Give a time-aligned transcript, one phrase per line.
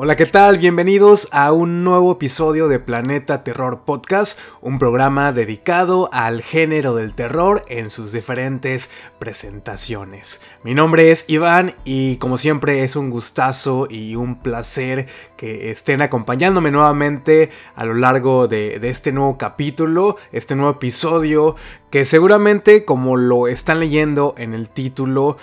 [0.00, 0.58] Hola, ¿qué tal?
[0.58, 7.16] Bienvenidos a un nuevo episodio de Planeta Terror Podcast, un programa dedicado al género del
[7.16, 10.40] terror en sus diferentes presentaciones.
[10.62, 16.00] Mi nombre es Iván y como siempre es un gustazo y un placer que estén
[16.00, 21.56] acompañándome nuevamente a lo largo de, de este nuevo capítulo, este nuevo episodio,
[21.90, 25.38] que seguramente como lo están leyendo en el título,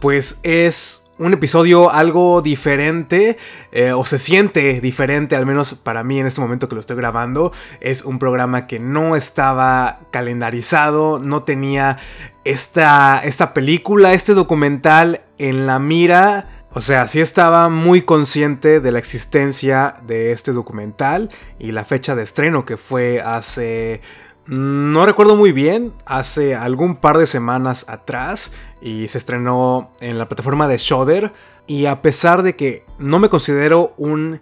[0.00, 3.36] pues es un episodio algo diferente,
[3.72, 6.96] eh, o se siente diferente, al menos para mí en este momento que lo estoy
[6.96, 7.52] grabando.
[7.80, 11.98] Es un programa que no estaba calendarizado, no tenía
[12.44, 16.46] esta, esta película, este documental en la mira.
[16.70, 22.14] O sea, sí estaba muy consciente de la existencia de este documental y la fecha
[22.14, 24.02] de estreno que fue hace
[24.48, 30.26] no recuerdo muy bien, hace algún par de semanas atrás y se estrenó en la
[30.26, 31.32] plataforma de Shudder
[31.66, 34.40] y a pesar de que no me considero un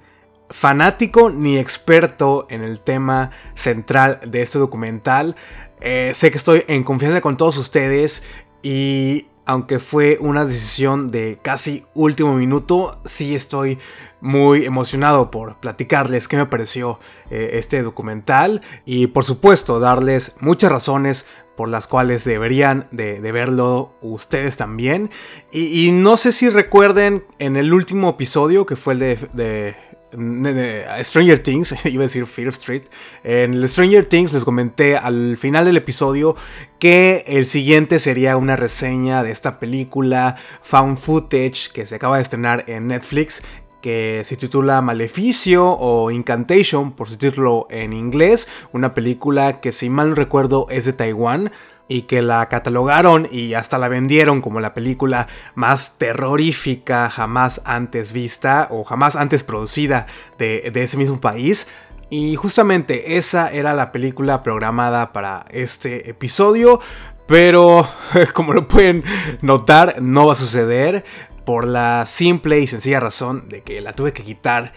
[0.49, 5.35] fanático ni experto en el tema central de este documental,
[5.81, 8.23] eh, sé que estoy en confianza con todos ustedes
[8.63, 13.79] y aunque fue una decisión de casi último minuto, sí estoy
[14.21, 16.99] muy emocionado por platicarles qué me pareció
[17.31, 23.95] eh, este documental y por supuesto darles muchas razones por las cuales deberían de, verlo
[24.03, 25.11] ustedes también.
[25.51, 28.99] Y, no sé si recuerden en el último episodio que fue el
[29.33, 29.75] de,
[31.03, 32.83] Stranger Things, iba a decir Fear Street.
[33.25, 36.37] En el Stranger Things les comenté al final del episodio
[36.79, 42.23] que el siguiente sería una reseña de esta película Found Footage que se acaba de
[42.23, 43.43] estrenar en Netflix
[43.87, 49.91] que se titula Maleficio o Incantation por su título en inglés, una película que si
[49.91, 51.53] mal no recuerdo es de Taiwán
[51.89, 58.13] y que la catalogaron y hasta la vendieron como la película más terrorífica jamás antes
[58.13, 60.07] vista o jamás antes producida
[60.39, 61.69] de, ese mismo país.
[62.11, 66.81] Y justamente esa era la película programada para este episodio.
[67.27, 67.89] Pero
[68.35, 69.03] como lo pueden
[69.43, 71.05] notar, no va a suceder
[71.45, 74.73] por la simple y sencilla razón de que la tuve que quitar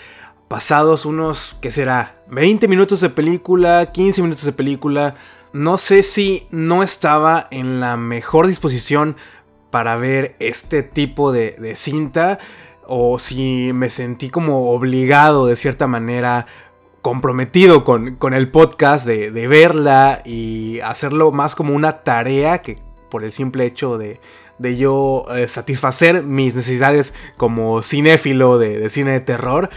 [0.48, 2.16] pasados unos, ¿qué será?
[2.28, 5.16] 20 minutos de película, 15 minutos de película.
[5.52, 9.16] No sé si no estaba en la mejor disposición
[9.72, 12.40] para ver este tipo de, cinta
[12.88, 16.48] o si me sentí como obligado de cierta manera
[17.02, 22.80] comprometido con, con el podcast de, de, verla y hacerlo más como una tarea que
[23.10, 24.20] por el simple hecho de,
[24.60, 29.70] de yo eh, satisfacer mis necesidades como cinéfilo de, cine de terror.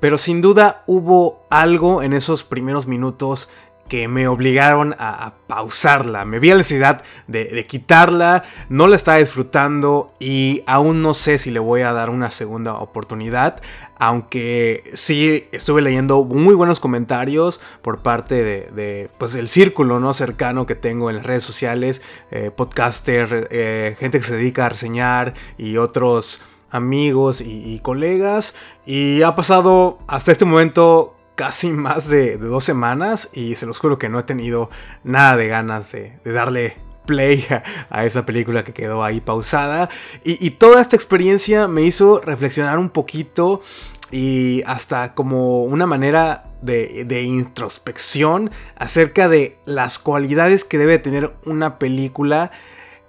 [0.00, 3.48] Pero sin duda hubo algo en esos primeros minutos
[3.88, 6.24] que me obligaron a, pausarla.
[6.24, 11.50] Me vi la necesidad de, quitarla, no la estaba disfrutando y aún no sé si
[11.50, 13.60] le voy a dar una segunda oportunidad.
[13.98, 20.64] Aunque sí estuve leyendo muy buenos comentarios por parte de, pues el círculo no cercano
[20.64, 22.00] que tengo en las redes sociales,
[22.30, 26.40] eh, podcaster, eh, gente que se dedica a reseñar y otros
[26.70, 28.54] amigos y, y colegas.
[28.86, 33.98] Y ha pasado hasta este momento casi más de, dos semanas y se los juro
[33.98, 34.70] que no he tenido
[35.04, 36.76] nada de ganas de, darle
[37.06, 37.44] play
[37.90, 39.88] a, esa película que quedó ahí pausada.
[40.24, 43.62] Y, toda esta experiencia me hizo reflexionar un poquito
[44.10, 51.76] y hasta como una manera de, introspección acerca de las cualidades que debe tener una
[51.76, 52.50] película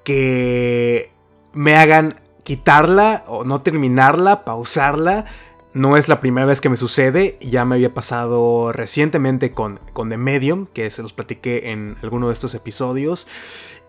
[0.04, 1.12] que
[1.54, 5.26] me hagan quitarla o no terminarla, pausarla
[5.74, 10.10] no es la primera vez que me sucede, ya me había pasado recientemente con, con
[10.10, 13.28] The Medium, que se los platiqué en alguno de estos episodios.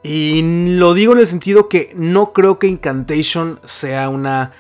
[0.03, 4.53] Y lo digo en el sentido que no creo que Incantation sea una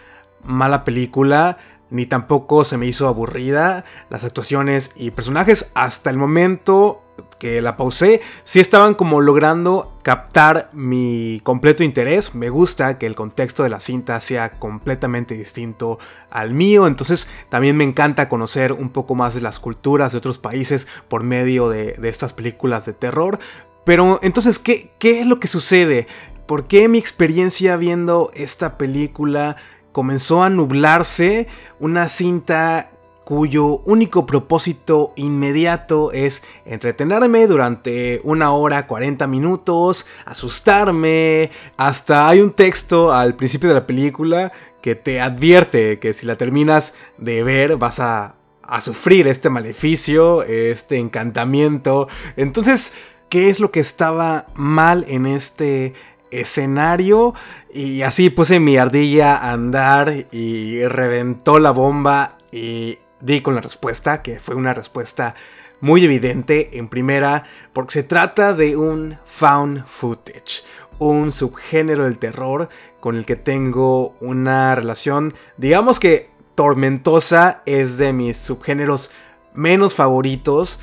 [0.43, 1.59] mala película,
[1.91, 3.85] ni tampoco se me hizo aburrida.
[4.11, 7.04] Las actuaciones y personajes hasta el momento
[7.39, 12.35] que la pausé, sí estaban como logrando captar mi completo interés.
[12.35, 15.99] Me gusta que el contexto de la cinta sea completamente distinto
[16.31, 16.87] al mío.
[16.87, 21.23] Entonces también me encanta conocer un poco más de las culturas de otros países por
[21.23, 23.39] medio de, estas películas de terror.
[23.85, 26.07] Pero entonces, ¿qué, ¿qué es lo que sucede?
[26.47, 29.57] ¿Por qué mi experiencia viendo esta película
[29.93, 31.47] comenzó a nublarse?
[31.79, 32.91] Una cinta
[33.25, 42.53] cuyo único propósito inmediato es entretenerme durante una hora 40 minutos, asustarme, hasta hay un
[42.53, 47.79] texto al principio de la película que te advierte que si la terminas de ver
[47.79, 52.09] vas a, a sufrir este maleficio, este encantamiento.
[52.37, 52.93] Entonces,
[53.31, 55.95] ¿qué es lo que estaba mal en este
[56.31, 57.35] escenario?
[57.73, 63.61] Y así puse mi ardilla a andar y reventó la bomba y di con la
[63.61, 65.35] respuesta, que fue una respuesta
[65.81, 66.79] muy evidente.
[66.79, 70.63] En primera, porque se trata de un found footage,
[70.99, 72.69] un subgénero del terror
[73.01, 79.11] con el que tengo una relación, digamos que tormentosa, es de mis subgéneros
[79.55, 80.79] menos favoritos,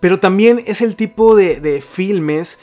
[0.00, 2.58] pero también es el tipo de, filmes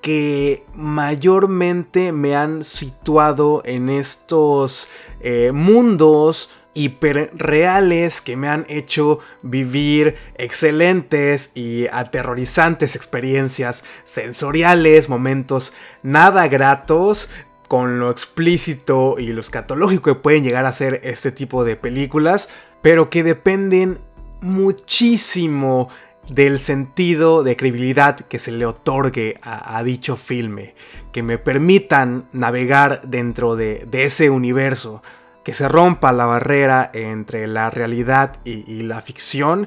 [0.00, 4.88] que mayormente me han situado en estos
[5.20, 15.72] eh, mundos hiperreales que me han hecho vivir excelentes y aterrorizantes experiencias sensoriales, momentos
[16.02, 17.28] nada gratos
[17.68, 22.48] con lo explícito y lo escatológico que pueden llegar a ser este tipo de películas,
[22.82, 23.98] pero que dependen
[24.40, 25.88] muchísimo
[26.28, 30.74] del sentido de credibilidad que se le otorgue a, dicho filme,
[31.12, 35.02] que me permitan navegar dentro de ese universo
[35.50, 39.66] que se rompa la barrera entre la realidad y, la ficción.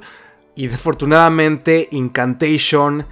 [0.56, 3.06] Y desafortunadamente Incantation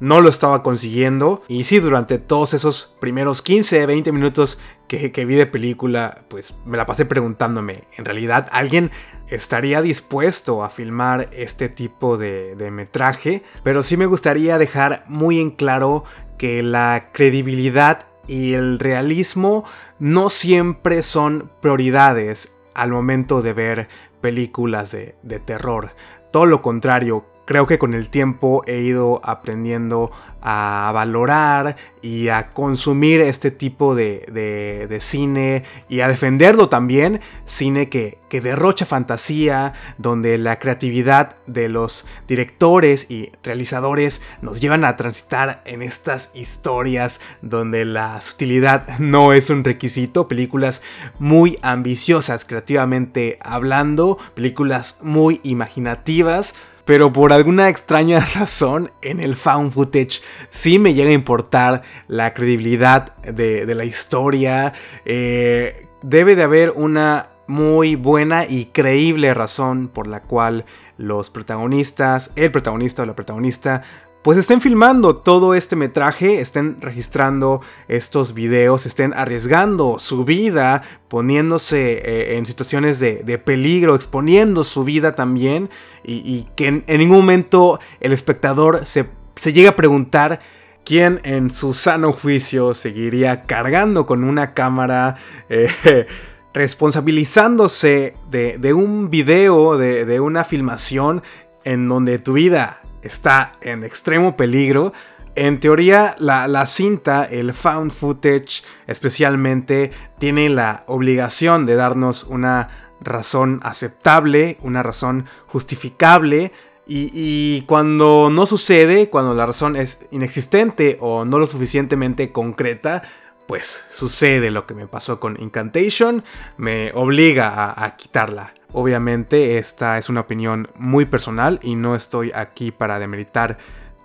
[0.00, 1.44] no lo estaba consiguiendo.
[1.46, 4.58] Y sí, durante todos esos primeros 15, 20 minutos
[4.88, 8.90] que, vi de película, pues me la pasé preguntándome, ¿en realidad alguien
[9.28, 13.44] estaría dispuesto a filmar este tipo de, de metraje?
[13.62, 16.02] Pero sí me gustaría dejar muy en claro
[16.38, 19.64] que la credibilidad y el realismo
[19.98, 23.88] no siempre son prioridades al momento de ver
[24.20, 25.90] películas de, terror.
[26.30, 30.10] Todo lo contrario, creo que con el tiempo he ido aprendiendo
[30.42, 37.20] a valorar y a consumir este tipo de, cine y a defenderlo también.
[37.46, 44.84] Cine que, que, derrocha fantasía, donde la creatividad de los directores y realizadores nos llevan
[44.84, 50.28] a transitar en estas historias donde la sutilidad no es un requisito.
[50.28, 50.82] Películas
[51.18, 56.54] muy ambiciosas creativamente hablando, películas muy imaginativas
[56.86, 62.32] pero por alguna extraña razón en el found footage sí me llega a importar la
[62.32, 64.72] credibilidad de, la historia.
[65.04, 70.64] Eh, debe de haber una muy buena y creíble razón por la cual
[70.96, 73.82] los protagonistas, el protagonista o la protagonista
[74.26, 81.92] pues estén filmando todo este metraje, estén registrando estos videos, estén arriesgando su vida, poniéndose
[81.98, 85.70] eh, en situaciones de, peligro, exponiendo su vida también,
[86.02, 89.06] y, que en, ningún momento el espectador se,
[89.36, 90.40] se llega a preguntar
[90.84, 95.18] quién en su sano juicio seguiría cargando con una cámara.
[95.48, 95.68] Eh,
[96.52, 101.22] responsabilizándose de, un video, de, de una filmación
[101.64, 104.92] en donde tu vida está en extremo peligro.
[105.34, 112.68] En teoría, la, cinta, el found footage especialmente, tiene la obligación de darnos una
[113.00, 116.52] razón aceptable, una razón justificable.
[116.88, 123.02] Y, cuando no sucede, cuando la razón es inexistente o no lo suficientemente concreta,
[123.46, 126.24] pues sucede lo que me pasó con Incantation,
[126.56, 128.55] me obliga a quitarla.
[128.72, 133.58] Obviamente esta es una opinión muy personal y no estoy aquí para demeritar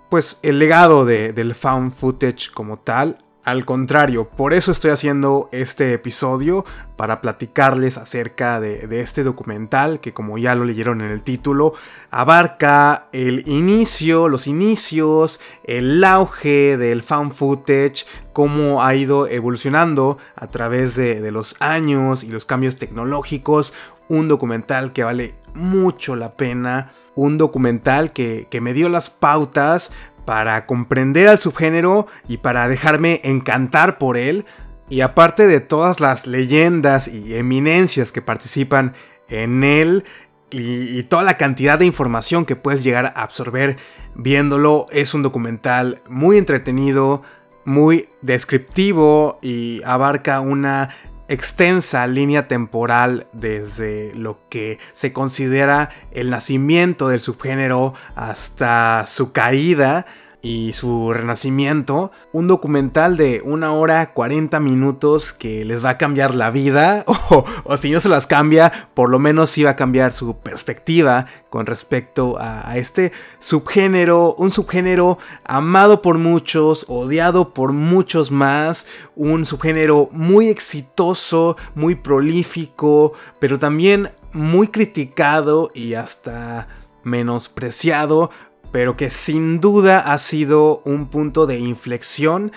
[0.09, 3.17] pues el legado de, del found footage como tal.
[3.43, 6.63] Al contrario, por eso estoy haciendo este episodio,
[6.95, 11.73] para platicarles acerca de, este documental que como ya lo leyeron en el título,
[12.11, 20.45] abarca el inicio, los inicios, el auge del found footage, cómo ha ido evolucionando a
[20.45, 23.73] través de, de los años y los cambios tecnológicos,
[24.07, 29.91] un documental que vale mucho la pena, un documental que, me dio las pautas
[30.31, 34.45] para comprender al subgénero y para dejarme encantar por él.
[34.87, 38.93] Y aparte de todas las leyendas y eminencias que participan
[39.27, 40.05] en él
[40.49, 43.75] y, y, toda la cantidad de información que puedes llegar a absorber
[44.15, 47.23] viéndolo, es un documental muy entretenido,
[47.65, 50.95] muy descriptivo y abarca una
[51.31, 60.05] extensa línea temporal desde lo que se considera el nacimiento del subgénero hasta su caída
[60.41, 66.33] y su renacimiento, un documental de una hora 40 minutos que les va a cambiar
[66.33, 67.05] la vida,
[67.63, 71.27] o, si no se las cambia, por lo menos sí va a cambiar su perspectiva
[71.49, 79.45] con respecto a, este subgénero, un subgénero amado por muchos, odiado por muchos más, un
[79.45, 86.67] subgénero muy exitoso, muy prolífico, pero también muy criticado y hasta
[87.03, 88.29] menospreciado
[88.71, 92.51] pero que sin duda ha sido un punto de inflexión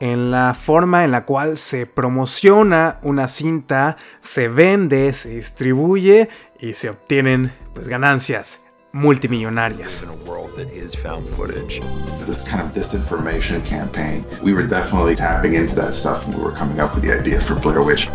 [0.00, 6.28] en la forma en la cual se promociona una cinta, se vende, se distribuye
[6.58, 8.63] y se obtienen pues ganancias
[8.94, 10.04] multimillonarias.
[10.04, 11.80] in a world that is found footage.
[12.26, 16.52] This kind of disinformation campaign, we were definitely tapping into that stuff when we were
[16.52, 18.08] coming up with the idea for Blair Witch.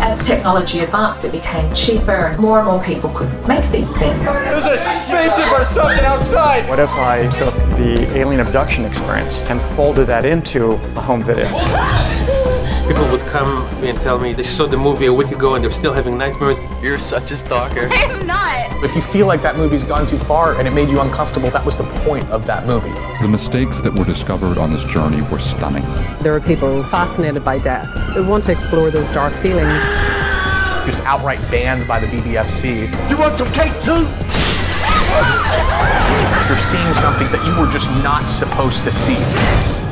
[0.00, 4.22] As technology advanced, it became cheaper and more and more people could make these things.
[4.22, 6.68] There's a spaceship or something outside!
[6.68, 11.46] What if I took the alien abduction experience and folded that into a home video?
[12.88, 15.70] People would come and tell me they saw the movie a week ago and they're
[15.70, 16.56] still having nightmares.
[16.82, 17.86] You're such a stalker.
[17.92, 18.82] I'm not.
[18.82, 21.64] If you feel like that movie's gone too far and it made you uncomfortable, that
[21.66, 22.88] was the point of that movie.
[23.20, 25.82] The mistakes that were discovered on this journey were stunning.
[26.22, 29.82] There are people fascinated by death who want to explore those dark feelings.
[30.86, 32.88] Just outright banned by the BBFC.
[33.10, 34.08] You want some cake too?
[36.48, 39.87] You're seeing something that you were just not supposed to see.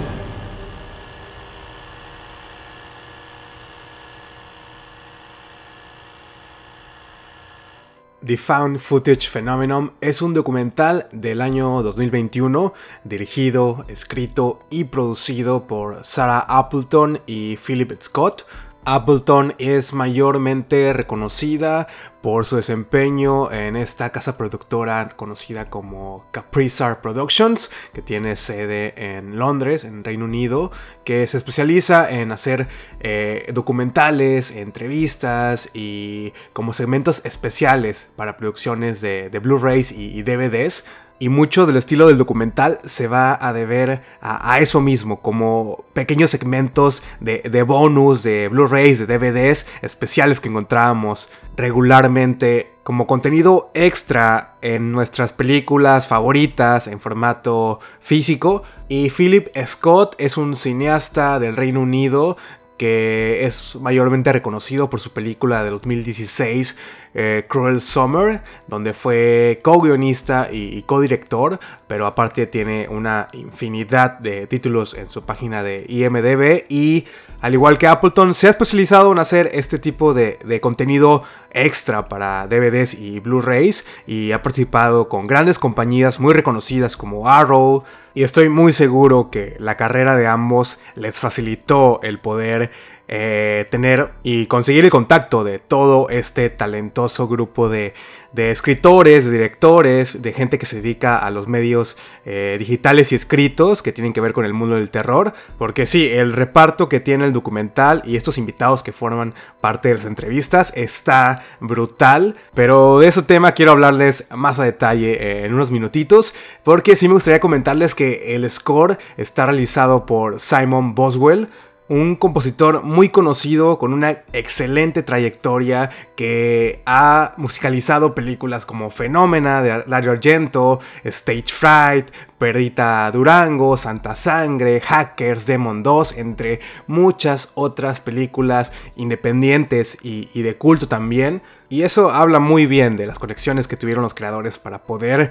[8.26, 16.04] The Found Footage Phenomenon es un documental del año 2021 dirigido, escrito y producido por
[16.04, 18.45] Sarah Appleton y Philip Scott.
[18.86, 21.88] Appleton es mayormente reconocida
[22.22, 29.40] por su desempeño en esta casa productora conocida como Caprizar Productions, que tiene sede en
[29.40, 30.70] Londres, en Reino Unido,
[31.04, 32.68] que se especializa en hacer
[33.00, 40.84] eh, documentales, entrevistas y como segmentos especiales para producciones de, Blu-rays y, y DVDs.
[41.18, 46.30] Y mucho del estilo del documental se va a deber a, eso mismo, como pequeños
[46.30, 54.54] segmentos de, de bonus, de Blu-rays, de DVDs especiales que encontrábamos regularmente como contenido extra
[54.62, 58.62] en nuestras películas favoritas en formato físico.
[58.88, 62.37] Y Philip Scott es un cineasta del Reino Unido
[62.76, 66.76] que es mayormente reconocido por su película de 2016
[67.18, 74.92] eh, Cruel Summer, donde fue co-guionista y, co-director, pero aparte tiene una infinidad de títulos
[74.92, 77.06] en su página de IMDB y
[77.40, 82.06] al igual que Appleton, se ha especializado en hacer este tipo de, de contenido extra
[82.08, 87.82] para DVDs y Blu-rays y ha participado con grandes compañías muy reconocidas como Arrow
[88.12, 92.70] y estoy muy seguro que la carrera de ambos les facilitó el poder
[93.08, 97.94] eh, tener y conseguir el contacto de todo este talentoso grupo de,
[98.32, 103.14] de, escritores, de directores, de gente que se dedica a los medios eh, digitales y
[103.14, 105.34] escritos que tienen que ver con el mundo del terror.
[105.56, 109.94] Porque sí, el reparto que tiene el documental y estos invitados que forman parte de
[109.94, 112.34] las entrevistas está brutal.
[112.54, 116.34] Pero de ese tema quiero hablarles más a detalle eh, en unos minutitos.
[116.64, 121.48] Porque sí me gustaría comentarles que el score está realizado por Simon Boswell
[121.88, 129.84] un compositor muy conocido con una excelente trayectoria que ha musicalizado películas como Fenómena de
[129.86, 138.72] Dario Argento, Stage Fright, Perdita Durango, Santa Sangre, Hackers, Demon 2, entre muchas otras películas
[138.96, 141.40] independientes y, de culto también.
[141.68, 145.30] Y eso habla muy bien de las conexiones que tuvieron los creadores para poder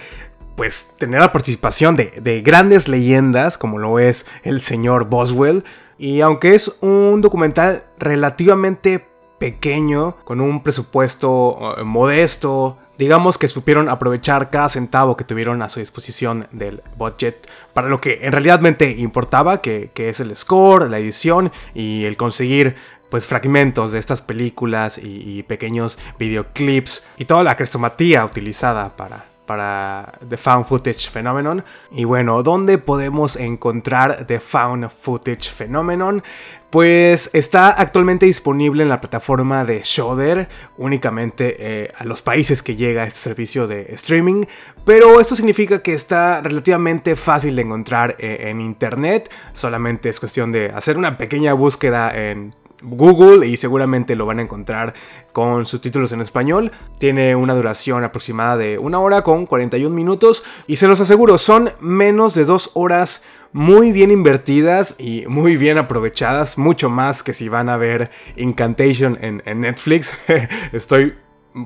[0.56, 5.66] pues tener la participación de grandes leyendas como lo es el señor Boswell
[5.98, 9.08] y aunque es un documental relativamente
[9.40, 15.70] pequeño, con un presupuesto uh, modesto, digamos que supieron aprovechar cada centavo que tuvieron a
[15.70, 18.62] su disposición del budget para lo que en realidad
[18.98, 22.76] importaba, que, que es el score, la edición y el conseguir
[23.10, 29.26] pues fragmentos de estas películas y, y pequeños videoclips y toda la crestomatía utilizada para,
[29.46, 31.64] para The Found Footage Phenomenon.
[31.92, 36.24] Y bueno, ¿dónde podemos encontrar The Found Footage Phenomenon?
[36.70, 42.76] Pues está actualmente disponible en la plataforma de Shudder, únicamente eh, a los países que
[42.76, 44.44] llega este servicio de streaming,
[44.84, 50.52] pero esto significa que está relativamente fácil de encontrar eh, en internet, solamente es cuestión
[50.52, 54.94] de hacer una pequeña búsqueda en Google y seguramente lo van a encontrar
[55.34, 56.72] con subtítulos en español.
[57.00, 61.70] Tiene una duración aproximada de una hora con 41 minutos y se los aseguro, son
[61.80, 67.48] menos de dos horas muy bien invertidas y muy bien aprovechadas, mucho más que si
[67.48, 70.14] van a ver Incantation en, Netflix.
[70.74, 71.16] Estoy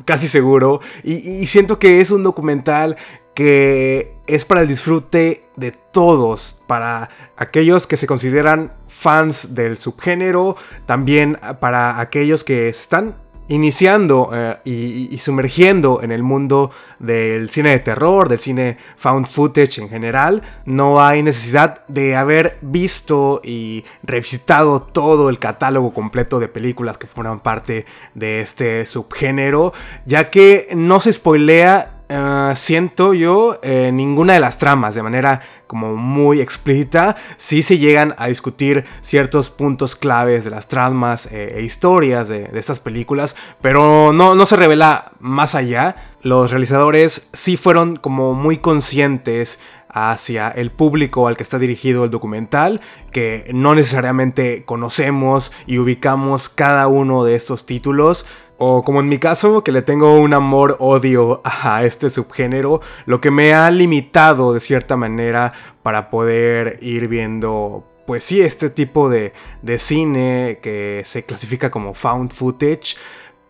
[0.06, 2.96] casi seguro y siento que es un documental
[3.40, 10.58] que es para el disfrute de todos, para aquellos que se consideran fans del subgénero,
[10.86, 13.16] también para aquellos que están
[13.48, 19.26] iniciando eh, y, y, sumergiendo en el mundo del cine de terror, del cine found
[19.26, 26.42] footage en general, no hay necesidad de haber visto y revisitado todo el catálogo completo
[26.42, 29.72] de películas que forman parte de este subgénero,
[30.06, 35.42] ya que no se spoilea Uh, siento yo eh, ninguna de las tramas de manera
[35.68, 37.16] como muy explícita.
[37.38, 42.50] Sí se llegan a discutir ciertos puntos claves de las tramas eh, e historias de,
[42.56, 45.98] estas películas, pero no, no se revela más allá.
[46.24, 52.10] Los realizadores sí fueron como muy conscientes hacia el público al que está dirigido el
[52.10, 58.26] documental, que no necesariamente conocemos y ubicamos cada uno de estos títulos
[58.60, 63.32] o como en mi caso, que le tengo un amor-odio a este subgénero, lo que
[63.32, 69.32] me ha limitado de cierta manera para poder ir viendo, pues sí, este tipo de,
[69.62, 72.98] de cine que se clasifica como found footage,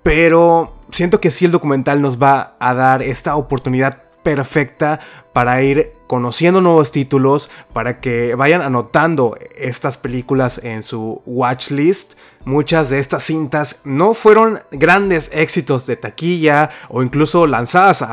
[0.03, 4.99] pero siento que sí el documental nos va a dar esta oportunidad perfecta
[5.33, 12.13] para ir conociendo nuevos títulos, para que vayan anotando estas películas en su watch list
[12.45, 18.03] Muchas de estas cintas no fueron grandes éxitos de taquilla o incluso lanzadas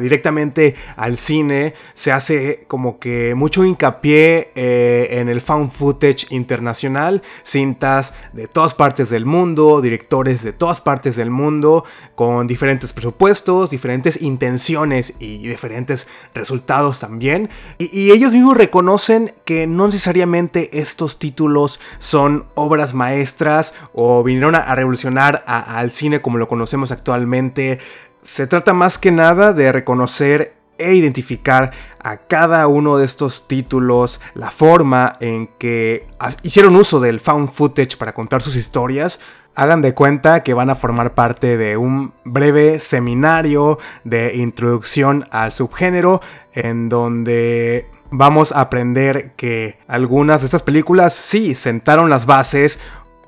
[0.00, 1.74] directamente al cine.
[1.94, 7.22] Se hace como que mucho hincapié eh, en el found footage internacional.
[7.44, 11.84] Cintas de todas partes del mundo, directores de todas partes del mundo,
[12.16, 16.49] con diferentes presupuestos, diferentes intenciones y diferentes resultados
[16.98, 17.50] también.
[17.78, 24.74] y ellos mismos reconocen que no necesariamente estos títulos son obras maestras o vinieron a,
[24.74, 27.78] revolucionar al cine como lo conocemos actualmente.
[28.24, 34.20] Se trata más que nada de reconocer e identificar a cada uno de estos títulos,
[34.34, 36.06] la forma en que
[36.42, 39.20] hicieron uso del found footage para contar sus historias.
[39.54, 45.52] Hagan de cuenta que van a formar parte de un breve seminario de introducción al
[45.52, 46.20] subgénero
[46.52, 52.78] en donde vamos a aprender que algunas de estas películas sí sentaron las bases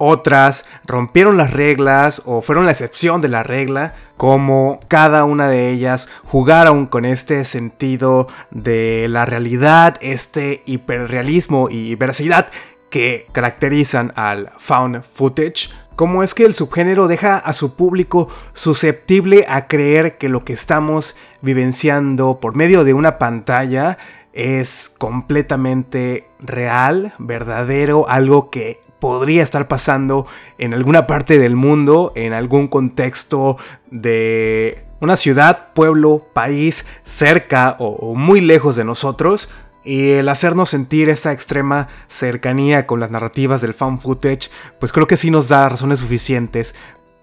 [0.05, 5.71] otras rompieron las reglas o fueron la excepción de la regla, como cada una de
[5.71, 12.49] ellas jugaron con este sentido de la realidad, este hiperrealismo y veracidad
[12.91, 15.71] que caracterizan al found footage.
[15.97, 20.53] Cómo es que el subgénero deja a su público susceptible a creer que lo que
[20.53, 23.99] estamos vivenciando por medio de una pantalla
[24.33, 30.27] es completamente real, verdadero, algo que podría estar pasando
[30.59, 33.59] en alguna parte del mundo, en algún contexto
[33.91, 39.49] de una ciudad, pueblo, país, cerca o, muy lejos de nosotros.
[39.85, 45.07] Y el hacernos sentir esa extrema cercanía con las narrativas del fan footage, pues creo
[45.07, 46.75] que sí nos da razones suficientes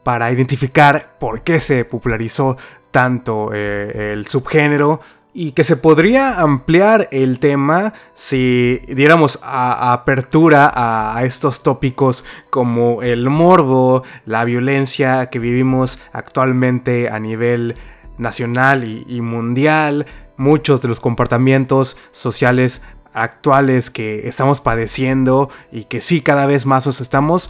[0.04, 2.58] para identificar por qué se popularizó
[2.92, 5.00] tanto eh, el subgénero,
[5.34, 13.30] y que se podría ampliar el tema si diéramos apertura a, estos tópicos como el
[13.30, 17.76] morbo, la violencia que vivimos actualmente a nivel
[18.18, 20.08] nacional y, mundial,
[20.40, 22.82] muchos de los comportamientos sociales
[23.14, 27.50] actuales que estamos padeciendo y que sí cada vez más nos estamos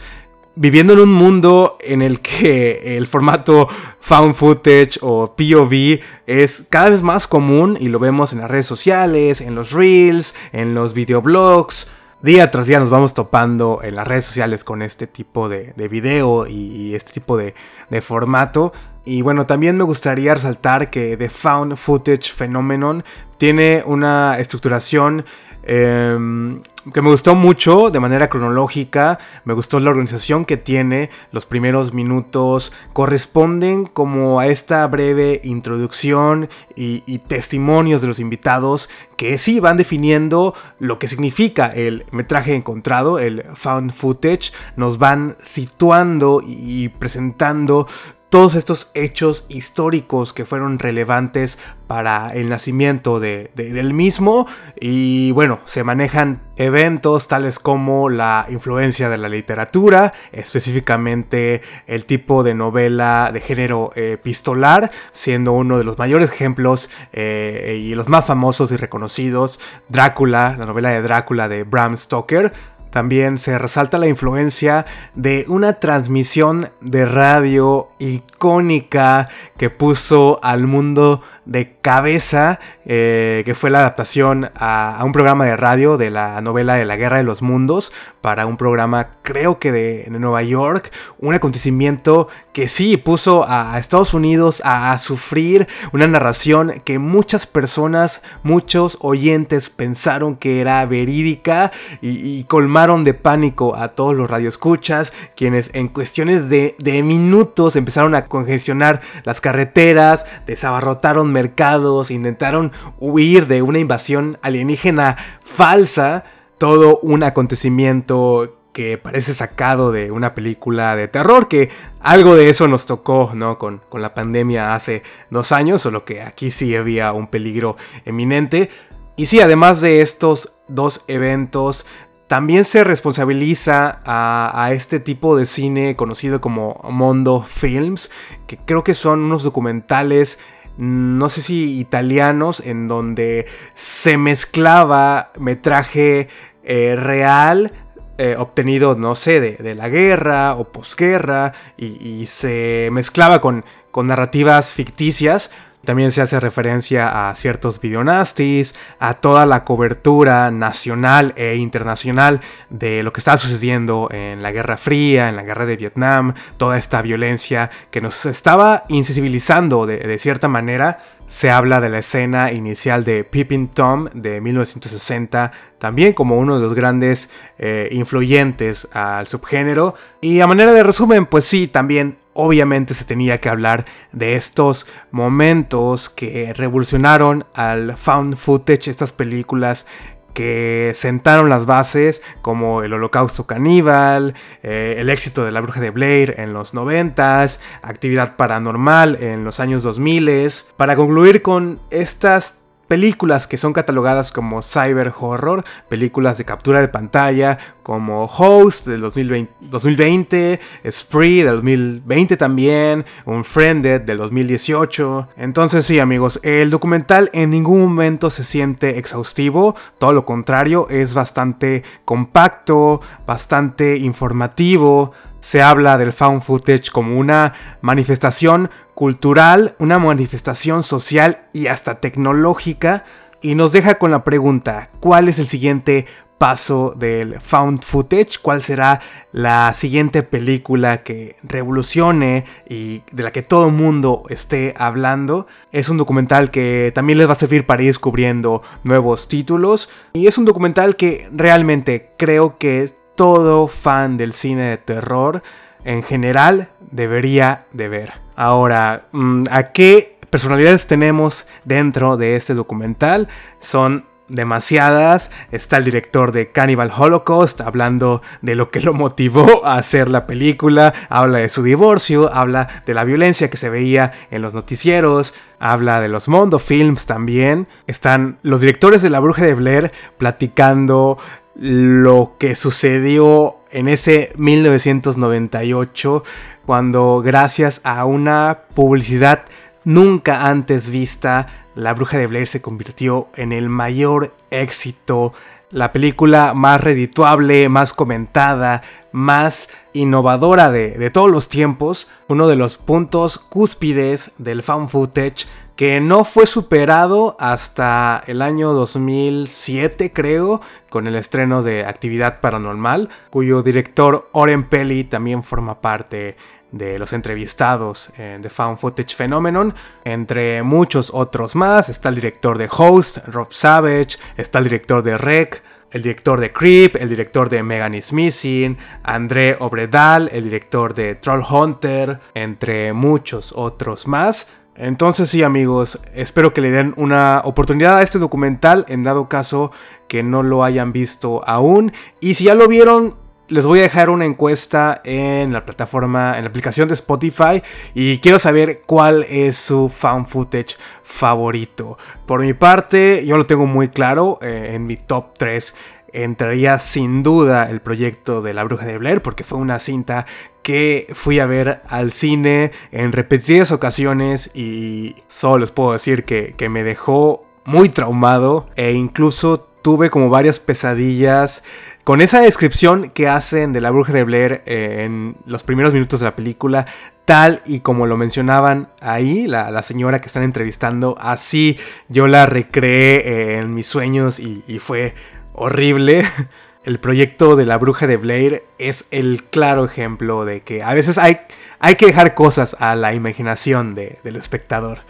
[0.56, 3.68] viviendo en un mundo en el que el formato
[4.00, 8.66] found footage o POV es cada vez más común y lo vemos en las redes
[8.66, 11.88] sociales, en los reels, en los videoblogs.
[12.22, 16.46] Día tras día nos vamos topando en las redes sociales con este tipo de, video
[16.46, 17.54] y, este tipo de,
[17.88, 18.74] de formato.
[19.06, 23.04] Y bueno, también me gustaría resaltar que The Found Footage Phenomenon
[23.38, 25.24] tiene una estructuración
[25.62, 26.62] Em,
[26.94, 31.92] que me gustó mucho de manera cronológica, me gustó la organización que tiene, los primeros
[31.92, 39.60] minutos corresponden como a esta breve introducción y, y, testimonios de los invitados que sí
[39.60, 46.88] van definiendo lo que significa el metraje encontrado, el found footage, nos van situando y
[46.88, 47.86] presentando
[48.30, 54.46] todos estos hechos históricos que fueron relevantes para el nacimiento de, del mismo.
[54.80, 62.44] Y bueno, se manejan eventos tales como la influencia de la literatura, específicamente el tipo
[62.44, 68.26] de novela de género epistolar, siendo uno de los mayores ejemplos eh, y los más
[68.26, 72.52] famosos y reconocidos, Drácula, la novela de Drácula de Bram Stoker,
[72.90, 81.22] también se resalta la influencia de una transmisión de radio icónica que puso al mundo
[81.44, 86.74] de cabeza, eh, que fue la adaptación a, un programa de radio de la novela
[86.74, 91.34] de la Guerra de los Mundos, para un programa creo que de, Nueva York, un
[91.34, 98.98] acontecimiento que sí puso a, Estados Unidos a, sufrir una narración que muchas personas, muchos
[99.00, 105.88] oyentes pensaron que era verídica y, colmaron de pánico a todos los radioescuchas, quienes en
[105.88, 111.69] cuestiones de, de minutos empezaron a congestionar las carreteras, desabarrotaron mercados,
[112.10, 116.24] intentaron huir de una invasión alienígena falsa,
[116.58, 122.68] todo un acontecimiento que parece sacado de una película de terror, que algo de eso
[122.68, 123.58] nos tocó, ¿no?
[123.58, 128.70] Con, con, la pandemia hace dos años, solo que aquí sí había un peligro eminente.
[129.16, 131.84] Y sí, además de estos dos eventos,
[132.30, 138.08] también se responsabiliza a, este tipo de cine conocido como Mondo Films,
[138.46, 140.38] que creo que son unos documentales
[140.80, 146.28] no sé si italianos, en donde se mezclaba metraje
[146.64, 147.72] eh, real
[148.16, 154.72] eh, obtenido, no sé, de, la guerra o posguerra y, se mezclaba con, con narrativas
[154.72, 155.50] ficticias
[155.84, 163.02] también se hace referencia a ciertos videonastis, a toda la cobertura nacional e internacional de
[163.02, 167.00] lo que estaba sucediendo en la Guerra Fría, en la Guerra de Vietnam, toda esta
[167.02, 171.02] violencia que nos estaba insensibilizando de, cierta manera.
[171.28, 176.62] Se habla de la escena inicial de Pippin Tom de 1960, también como uno de
[176.62, 179.94] los grandes eh, influyentes al subgénero.
[180.20, 184.86] Y a manera de resumen, pues sí, también obviamente se tenía que hablar de estos
[185.10, 189.86] momentos que revolucionaron al found footage, estas películas
[190.34, 195.90] que sentaron las bases como el holocausto caníbal, eh, el éxito de la bruja de
[195.90, 197.48] Blair en los 90,
[197.82, 202.59] actividad paranormal en los años 2000, para concluir con estas
[202.90, 209.00] películas que son catalogadas como cyber horror, películas de captura de pantalla como Host del
[209.02, 215.28] 2020, 2020 Spree del 2020 también, Unfriended del 2018.
[215.36, 221.14] Entonces sí amigos, el documental en ningún momento se siente exhaustivo, todo lo contrario, es
[221.14, 225.12] bastante compacto, bastante informativo.
[225.38, 228.68] Se habla del found footage como una manifestación
[229.00, 233.06] cultural, una manifestación social y hasta tecnológica.
[233.40, 236.04] Y nos deja con la pregunta, ¿cuál es el siguiente
[236.36, 238.38] paso del found footage?
[238.42, 239.00] ¿Cuál será
[239.32, 245.46] la siguiente película que revolucione y de la que todo el mundo esté hablando?
[245.72, 249.88] Es un documental que también les va a servir para ir descubriendo nuevos títulos.
[250.12, 255.42] Y es un documental que realmente creo que todo fan del cine de terror
[255.84, 258.12] en general debería de ver.
[258.36, 263.28] Ahora, mm, ¿a qué personalidades tenemos dentro de este documental?
[263.60, 265.30] Son demasiadas.
[265.50, 270.26] Está el director de Cannibal Holocaust hablando de lo que lo motivó a hacer la
[270.26, 270.94] película.
[271.08, 276.00] Habla de su divorcio, habla de la violencia que se veía en los noticieros, habla
[276.00, 277.66] de los Mondo Films también.
[277.86, 281.18] Están los directores de La Bruja de Blair platicando
[281.60, 286.24] lo que sucedió en ese 1998
[286.64, 289.44] cuando gracias a una publicidad
[289.84, 295.34] nunca antes vista, La Bruja de Blair se convirtió en el mayor éxito,
[295.70, 302.56] la película más redituable, más comentada, más innovadora de, de todos los tiempos, uno de
[302.56, 305.46] los puntos cúspides del fan footage
[305.80, 313.08] que no fue superado hasta el año 2007 creo, con el estreno de Actividad Paranormal,
[313.30, 316.36] cuyo director Oren Pelli también forma parte
[316.70, 321.88] de los entrevistados en The Found Footage Phenomenon, entre muchos otros más.
[321.88, 325.62] Está el director de Host, Rob Savage, está el director de Rec,
[325.92, 331.14] el director de Creep, el director de Megan is Missing, André Obredal, el director de
[331.14, 334.46] Troll Hunter, entre muchos otros más.
[334.82, 339.72] Entonces sí amigos, espero que le den una oportunidad a este documental en dado caso
[340.08, 341.92] que no lo hayan visto aún.
[342.18, 343.14] Y si ya lo vieron,
[343.48, 347.62] les voy a dejar una encuesta en la plataforma, en la aplicación de Spotify
[347.92, 351.98] y quiero saber cuál es su fan footage favorito.
[352.24, 355.74] Por mi parte, yo lo tengo muy claro, eh, en mi top 3
[356.12, 360.26] entraría sin duda el proyecto de La Bruja de Blair porque fue una cinta
[360.62, 366.54] que fui a ver al cine en repetidas ocasiones y solo les puedo decir que,
[366.56, 371.62] que me dejó muy traumado e incluso tuve como varias pesadillas
[372.04, 376.20] con esa descripción que hacen de la bruja de Blair eh, en los primeros minutos
[376.20, 376.86] de la película,
[377.24, 383.18] tal y como lo mencionaban ahí, la, señora que están entrevistando, así yo la recreé
[383.18, 385.14] eh, en mis sueños y, fue
[385.60, 386.24] horrible.
[386.84, 391.18] El proyecto de la bruja de Blair es el claro ejemplo de que a veces
[391.18, 391.40] hay,
[391.78, 395.00] hay que dejar cosas a la imaginación del espectador.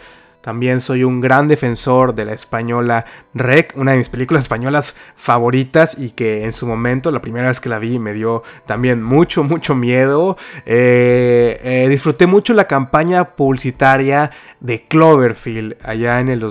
[0.41, 5.97] También soy un gran defensor de la española Rec, una de mis películas españolas favoritas
[5.97, 9.43] y que en su momento, la primera vez que la vi, me dio también mucho,
[9.45, 10.35] mucho miedo.
[10.65, 16.43] Eh, eh, disfruté mucho la campaña publicitaria de Cloverfield allá en el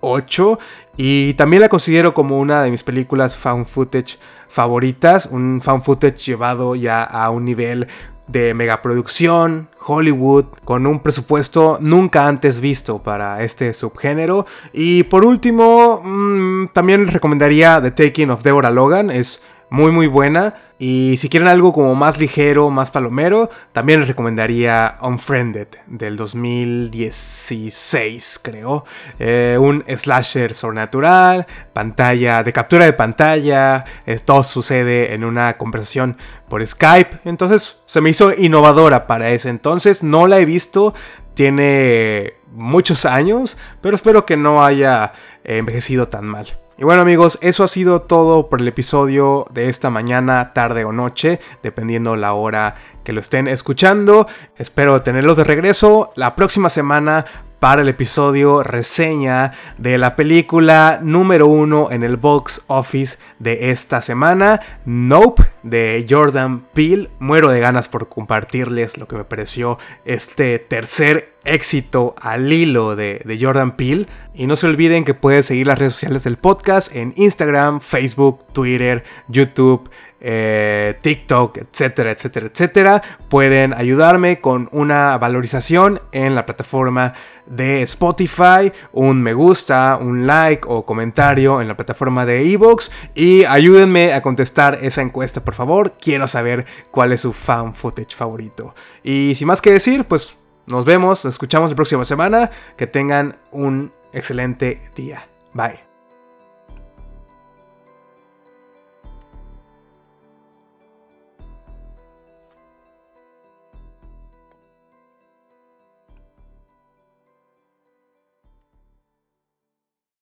[0.00, 0.58] 2008
[0.96, 6.18] y también la considero como una de mis películas found footage favoritas, un found footage
[6.18, 7.86] llevado ya a un nivel
[8.26, 14.46] de megaproducción, Hollywood, con un presupuesto nunca antes visto para este subgénero.
[14.72, 20.08] Y por último, mm, también les recomendaría The Taking of Deborah Logan, es muy muy
[20.08, 20.54] buena.
[20.78, 28.40] Y si quieren algo como más ligero, más palomero, también les recomendaría Unfriended del 2016,
[28.42, 28.84] creo.
[29.18, 36.16] Eh, un slasher sobrenatural, pantalla de captura de pantalla, eh, todo sucede en una conversación
[36.48, 37.20] por Skype.
[37.24, 40.02] Entonces se me hizo innovadora para ese entonces.
[40.02, 40.94] No la he visto,
[41.34, 45.12] tiene muchos años, pero espero que no haya
[45.44, 46.48] envejecido tan mal.
[46.80, 50.92] Y bueno amigos, eso ha sido todo por el episodio de esta mañana, tarde o
[50.92, 54.26] noche, dependiendo la hora que lo estén escuchando.
[54.56, 57.26] Espero tenerlos de regreso la próxima semana
[57.58, 64.00] para el episodio reseña de la película número uno en el box office de esta
[64.00, 67.10] semana, Nope, de Jordan Peele.
[67.18, 73.22] Muero de ganas por compartirles lo que me pareció este tercer éxito al hilo de,
[73.24, 74.06] de Jordan Peele.
[74.34, 78.44] Y no se olviden que pueden seguir las redes sociales del podcast en Instagram, Facebook,
[78.52, 79.90] Twitter, YouTube.
[80.22, 87.14] Eh, TikTok, etcétera, etcétera, etcétera, pueden ayudarme con una valorización en la plataforma
[87.46, 93.44] de Spotify, un me gusta, un like o comentario en la plataforma de Evox y
[93.44, 95.92] ayúdenme a contestar esa encuesta, por favor.
[96.00, 98.72] Quiero saber cuál es su fan footage favorito.
[99.02, 100.36] Y sin más que decir, pues
[100.66, 102.52] nos vemos, nos escuchamos la próxima semana.
[102.76, 105.26] Que tengan un excelente día.
[105.52, 105.89] Bye.